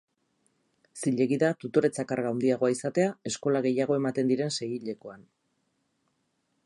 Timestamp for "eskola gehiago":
3.33-3.99